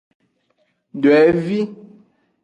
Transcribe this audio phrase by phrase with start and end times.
[1.01, 1.59] Dwevi.